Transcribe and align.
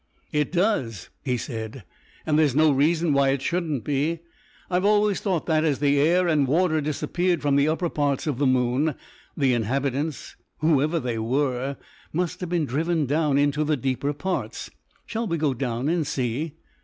"It 0.31 0.51
does," 0.51 1.09
he 1.23 1.37
said, 1.37 1.83
"and 2.25 2.39
there's 2.39 2.55
no 2.55 2.71
reason 2.71 3.13
why 3.13 3.29
it 3.29 3.43
shouldn't 3.43 3.83
be. 3.83 4.21
I've 4.67 4.83
always 4.83 5.19
thought 5.19 5.45
that, 5.45 5.63
as 5.63 5.77
the 5.77 5.99
air 5.99 6.27
and 6.27 6.47
water 6.47 6.81
disappeared 6.81 7.39
from 7.43 7.55
the 7.55 7.67
upper 7.67 7.87
parts 7.87 8.25
of 8.25 8.39
the 8.39 8.47
moon, 8.47 8.95
the 9.37 9.53
inhabitants, 9.53 10.35
whoever 10.57 10.99
they 10.99 11.19
were, 11.19 11.77
must 12.11 12.39
have 12.39 12.49
been 12.49 12.65
driven 12.65 13.05
down 13.05 13.37
into 13.37 13.63
the 13.63 13.77
deeper 13.77 14.11
parts. 14.11 14.71
Shall 15.05 15.27
we 15.27 15.37
go 15.37 15.53
down 15.53 15.87
and 15.87 16.07
see?" 16.07 16.53